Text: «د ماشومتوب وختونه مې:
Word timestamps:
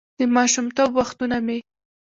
«د 0.19 0.21
ماشومتوب 0.35 0.89
وختونه 0.99 1.37
مې: 1.45 1.57